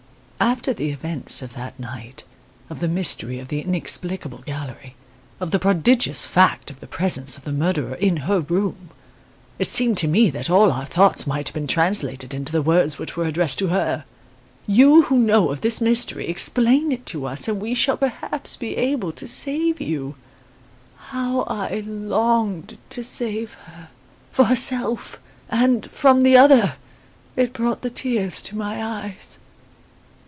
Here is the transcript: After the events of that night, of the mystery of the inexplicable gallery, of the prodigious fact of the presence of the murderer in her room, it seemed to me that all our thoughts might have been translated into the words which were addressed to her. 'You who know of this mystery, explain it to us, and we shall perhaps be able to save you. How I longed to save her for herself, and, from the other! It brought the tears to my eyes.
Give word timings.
After 0.41 0.73
the 0.73 0.89
events 0.89 1.43
of 1.43 1.53
that 1.53 1.79
night, 1.79 2.23
of 2.67 2.79
the 2.79 2.87
mystery 2.87 3.37
of 3.37 3.47
the 3.49 3.61
inexplicable 3.61 4.39
gallery, 4.39 4.95
of 5.39 5.51
the 5.51 5.59
prodigious 5.59 6.25
fact 6.25 6.71
of 6.71 6.79
the 6.79 6.87
presence 6.87 7.37
of 7.37 7.43
the 7.43 7.51
murderer 7.51 7.93
in 7.93 8.17
her 8.17 8.39
room, 8.41 8.89
it 9.59 9.67
seemed 9.67 9.99
to 9.99 10.07
me 10.07 10.31
that 10.31 10.49
all 10.49 10.71
our 10.71 10.85
thoughts 10.87 11.27
might 11.27 11.47
have 11.47 11.53
been 11.53 11.67
translated 11.67 12.33
into 12.33 12.51
the 12.51 12.63
words 12.63 12.97
which 12.97 13.15
were 13.15 13.25
addressed 13.25 13.59
to 13.59 13.67
her. 13.67 14.03
'You 14.65 15.03
who 15.03 15.19
know 15.19 15.51
of 15.51 15.61
this 15.61 15.79
mystery, 15.79 16.27
explain 16.27 16.91
it 16.91 17.05
to 17.07 17.27
us, 17.27 17.47
and 17.47 17.61
we 17.61 17.75
shall 17.75 17.97
perhaps 17.97 18.55
be 18.55 18.75
able 18.77 19.11
to 19.13 19.27
save 19.27 19.79
you. 19.79 20.15
How 20.97 21.41
I 21.43 21.81
longed 21.85 22.79
to 22.89 23.03
save 23.03 23.53
her 23.65 23.89
for 24.31 24.45
herself, 24.45 25.19
and, 25.49 25.85
from 25.91 26.21
the 26.21 26.35
other! 26.35 26.75
It 27.35 27.53
brought 27.53 27.83
the 27.83 27.91
tears 27.91 28.41
to 28.43 28.57
my 28.57 28.83
eyes. 28.83 29.37